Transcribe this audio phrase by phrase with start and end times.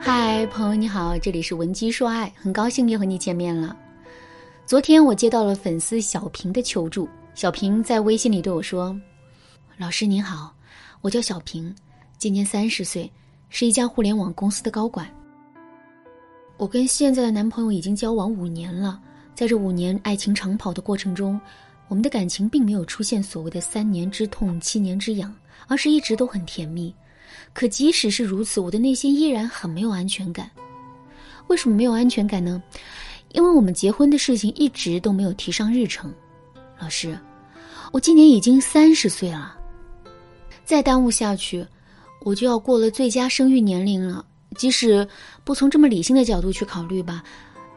[0.00, 3.76] 嗨，朋友你好，这里是文姬说爱，很高兴又和你见面了。
[4.64, 8.98] 昨天我接到了粉丝小平的求助，小平在微信里对我说
[9.76, 10.54] ：“老师您好，
[11.00, 11.74] 我叫小平，
[12.18, 13.10] 今年三十岁，
[13.48, 15.08] 是一家互联网公司的高管。
[16.56, 19.00] 我跟现在的男朋友已经交往五年了，
[19.34, 21.40] 在这五年爱情长跑的过程中，
[21.88, 25.34] 我们的感情并没有出现所谓的三年之痛七年之痒，
[25.66, 26.94] 而是一直都很甜蜜。”
[27.56, 30.50] 可即使是如此，我的内心依然很没有安全感。
[31.46, 32.62] 为什么没有安全感呢？
[33.32, 36.12] 因为我们结婚的事情一直都没有提上日程。
[36.78, 37.18] 老师，
[37.92, 39.56] 我今年已经三十岁了，
[40.66, 41.66] 再耽误下去，
[42.26, 44.22] 我就要过了最佳生育年龄了。
[44.54, 45.08] 即使
[45.42, 47.24] 不从这么理性的角度去考虑吧，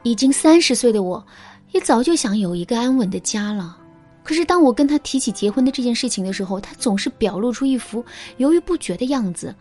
[0.04, 1.26] 已经三十岁的我，
[1.72, 3.78] 也早就想有一个安稳的家了。
[4.30, 8.06] 可是，当我跟他提起结婚的这件事情的时候，他总是表露出一副
[8.38, 9.56] 犹豫不决的样子。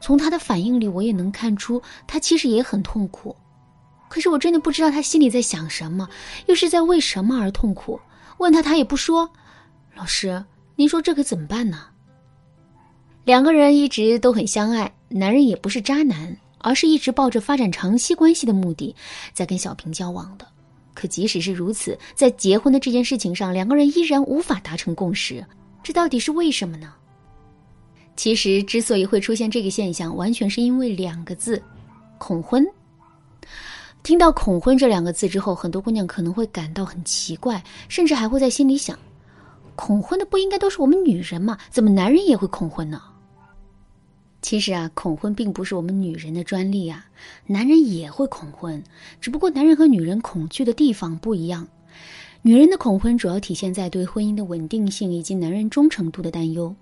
[0.00, 3.36] 从他的反应里，我也能看出他其实也很痛苦。
[4.08, 6.08] 可是，我真的不知道他心里在想什么，
[6.46, 8.00] 又是在为什么而痛苦。
[8.38, 9.30] 问他，他也不说。
[9.94, 10.42] 老师，
[10.74, 11.88] 您说这可怎么办呢？
[13.26, 18.96] 两个人一直都很相爱，男人也不是渣男，而是一直抱着发展长期关系的目的，
[19.34, 20.46] 在跟小平交往的。
[20.98, 25.46] 可即使是如此，在结婚的这件事情上，两个人依然无法达成共识，
[25.80, 26.92] 这到底是为什么呢？
[28.16, 31.62] 其实，之所以会出现这个现象，完全是因为两个字：
[32.18, 32.66] 恐婚。
[34.02, 38.98] 听到“恐婚”这两个字之后，很多姑娘可能会感到很奇怪，甚至还会在心里想：
[39.76, 41.56] 恐婚的不应该都是我们女人吗？
[41.70, 43.00] 怎么男人也会恐婚呢？
[44.40, 47.06] 其实啊，恐婚并不是我们女人的专利啊，
[47.46, 48.82] 男人也会恐婚，
[49.20, 51.66] 只不过男人和女人恐惧的地方不一样。
[52.42, 56.74] 女人的恐婚主要体现在对婚姻的稳定性以及男人忠诚度的担忧。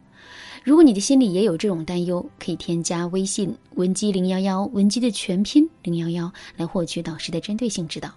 [0.62, 8.12] 如果你的心里也有这种担忧，可以添加微信文姬零幺幺，文姬的全拼零幺幺，来获取导师的针对性指导。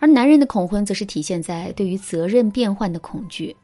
[0.00, 3.54] 而男人的恐婚则是体现在对于责任变换的恐惧。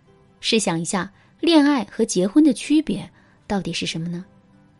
[0.40, 1.10] 试想一下，
[1.40, 3.10] 恋爱和结婚的区别。
[3.48, 4.24] 到底是什么呢？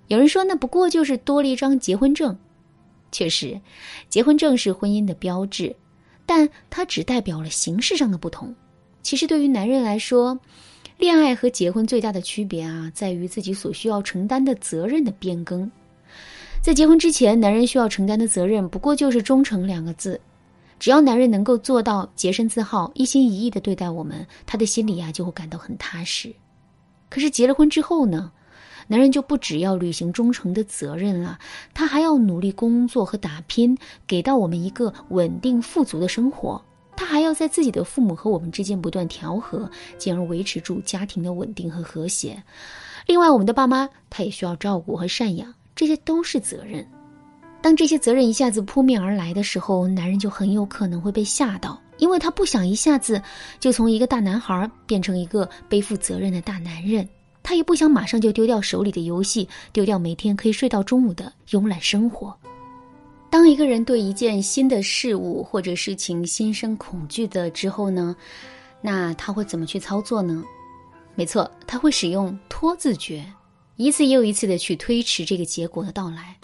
[0.07, 2.39] 有人说，那不过就是多了一张结婚证。
[3.11, 3.61] 确实，
[4.09, 5.75] 结婚证是婚姻的标志，
[6.25, 8.55] 但它只代表了形式上的不同。
[9.03, 10.39] 其实，对于男人来说，
[10.99, 15.71] 恋爱和结婚最大的区别啊，在于自己所需要承担的责任的变更。
[16.61, 20.21] 在结婚之前，男人需要承担的责任不过就是忠诚两个字。
[20.79, 26.33] 只要男人能够做到洁身自好、一心一意的对待我们，他的心里啊就会感到很踏实。
[27.09, 28.31] 可是结了婚之后呢？
[28.89, 31.39] 男人就不只要履行忠诚的责任了，
[31.73, 33.77] 他还要努力工作和打拼，
[34.07, 36.61] 给到我们一个稳定富足的生活。
[36.97, 42.43] 他还要在自己的父母和我们之间不断调和，进而维持住家庭的稳定和和谐。
[43.07, 46.85] 另外，我们的爸妈他也需要照顾和赡养，这些都是责任。
[47.61, 53.23] 当这些责任一下子扑面而来的时候，男人就很有可能会被吓到，因为他不想一下子
[53.61, 57.09] 就从一个大男孩变成一个背负责任的大男人。
[57.49, 62.37] 他也不想马上就丢掉手里的游戏，丢掉每天可以睡到中午的慵懒生活。
[63.31, 68.15] 当一个人对一件新的事物或者事情心生恐惧的之后呢，
[68.83, 70.45] 那他会怎么去操作呢？
[71.15, 73.25] 没错，他会使用拖字诀，
[73.77, 76.37] 一次又一次的去推迟这个结果的到来。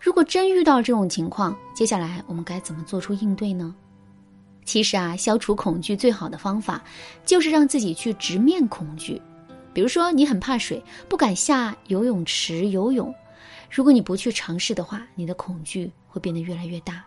[0.00, 3.74] 如果真遇到这种情况，接下来我们该怎么做出应对呢？
[4.64, 6.80] 其实啊，消除恐惧最好的方法
[7.26, 9.20] 就是让自己去直面恐惧。
[9.74, 13.12] 比如说，你很怕水，不敢下游泳池游泳。
[13.68, 17.04] 如果你不去尝试的话，你的恐惧会变得越来越大。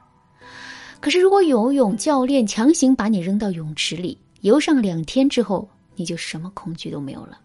[1.00, 7.40] 可是，如果游泳教练强行把你扔到泳池里，游上两天之后，你就什么恐惧都没有了。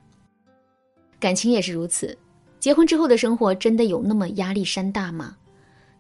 [1.21, 2.19] 感情也是如此，
[2.59, 5.37] 结婚之后的生活真的有那么压力山大吗？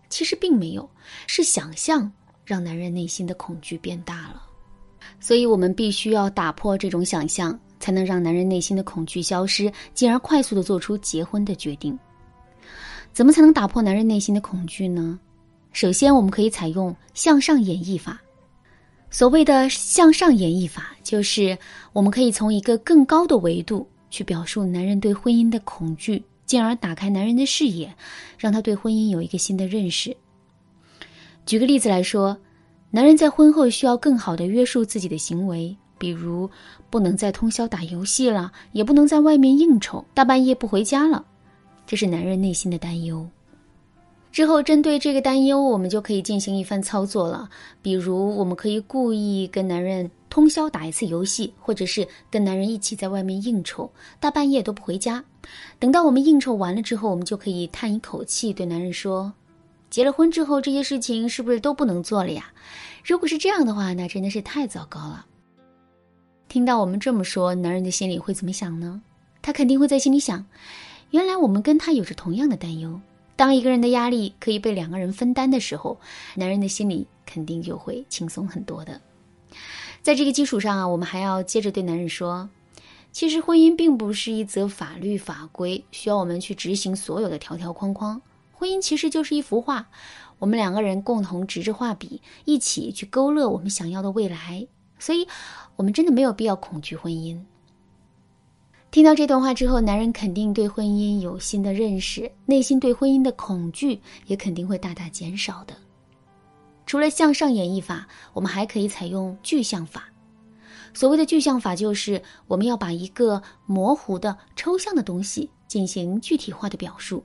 [0.08, 0.88] 其实并没有，
[1.28, 2.10] 是想象
[2.44, 4.42] 让男人内心的恐惧变大了。
[5.20, 7.56] 所以我们必须要打破这种想象。
[7.82, 11.98] 才能让男人内心的恐惧消失，进而快速的做出结婚的决定。
[13.12, 15.18] 怎么才能打破男人内心的恐惧呢？
[15.72, 18.22] 首先，我们可以采用向上演绎法。
[19.10, 21.58] 所谓的向上演绎法，就是
[21.92, 27.92] 我们可以从一个更高的维度去表述男人对婚姻的恐惧，进而打开男人的视野，
[28.38, 30.16] 让他对婚姻有一个新的认识。
[31.44, 32.38] 举个例子来说，
[32.90, 35.76] 男人在婚后需要更好的约束自己的行为。
[36.02, 36.50] 比如，
[36.90, 41.24] 不能再通宵打游戏了，也不能在外面应酬，大半夜不回家了，
[41.86, 43.24] 这是男人内心的担忧。
[44.32, 47.48] 之后，针对这个担忧，我们就可以进行一番操作了。
[47.80, 53.88] 比如，我们可以故意跟男人通宵打一次游戏，或者是跟男人一起在外面应酬，
[54.18, 55.22] 大半夜都不回家。
[55.78, 59.32] 等到我们应酬完了之后，我们就可以叹一口气，对男人说
[59.88, 62.52] ：“结了婚之后，这些事情是不是都不能做了呀？
[63.04, 65.26] 如果是这样的话，那真的是太糟糕了。
[66.52, 69.00] 听到我们这么说，男人的心里会怎么想呢？
[69.40, 70.44] 他肯定会在心里想：
[71.10, 73.00] 原来我们跟他有着同样的担忧。
[73.36, 75.98] 当一个人的压力可以被两个人分担的时候，
[76.34, 79.00] 男人的心里肯定就会轻松很多的。
[80.02, 82.46] 在这个基础上啊，我们还要接着对男人说：
[83.12, 88.20] 其实婚姻并不是一则法律法规，需要我们去执行所有的条条框框。
[88.52, 89.88] 婚姻其实就是一幅画，
[90.38, 94.66] 我们两个人共同执着画笔，一起去勾勒我们想要的未来。
[94.98, 95.26] 所以，
[95.76, 97.38] 我们真的没有必要恐惧婚姻。
[98.90, 105.74] 听到这段话之后，男人肯定对婚姻有新的认识，内心对婚姻的恐惧也肯定会大大减少的。
[106.84, 110.04] 除了向上演绎法，我们还可以采用具象法。
[110.92, 117.24] 所谓的具象法，就是我们要把一个模糊的、抽象的东西进行具体化的表述。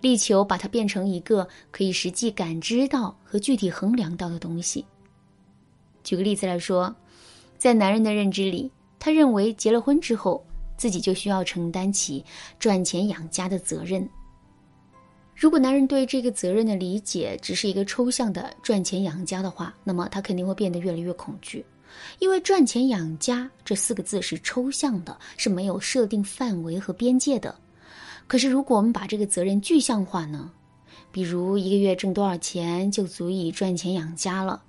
[0.00, 4.84] 力求把它变成一个可以实际感知到和具体衡量到的东西。
[6.04, 6.94] 举个例子来说，
[7.58, 10.42] 在男人的认知里，他认为结了婚之后，
[10.76, 12.24] 自己就需要承担起
[12.58, 14.08] 赚钱养家的责任。
[15.34, 21.64] 如果男人对这个责任的理解只是一个抽象的赚钱养家的话，那么他肯定会变得越来越恐惧，
[22.20, 27.54] 因为赚钱养家这四个字是抽象的，是没有设定范围和边界的。
[28.26, 30.50] 可是，如果我们把这个责任具象化呢？
[31.10, 34.62] 比如一个月挣多少钱就足以赚钱养家了。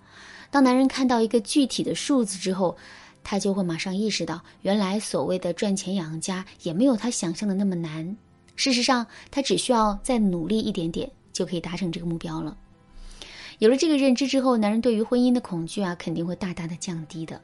[0.51, 2.75] 当男人看到一个具体的数字之后，
[3.23, 8.17] 他就会马上意识到，原来所谓的赚钱养家也没有他想象的那么难。
[8.55, 12.57] 事实上，他只需要再努力一点点，就可以达成这个目标了。
[13.59, 17.41] 有了这个认知之后，男人对于婚姻的恐惧啊，肯定会大大的降低的。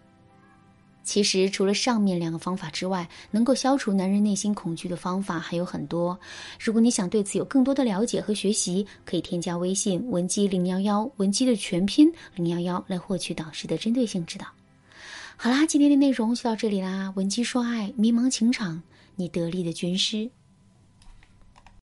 [1.05, 6.19] 其实，除了上面两个方法之外，能够消除男人内心恐惧的方法还有很多。
[6.59, 14.47] 如果你想对此有更多的了解和学习，可以添加微信文姬零幺幺，文姬的全拼零幺幺，来获取导师的针对性指导。
[15.37, 17.13] 好啦，今天的内容就到这里啦。
[17.15, 18.81] 文姬说爱，迷茫情场，
[19.15, 20.29] 你得力的军师。